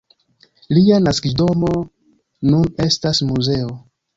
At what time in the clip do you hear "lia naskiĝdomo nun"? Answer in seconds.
0.77-2.67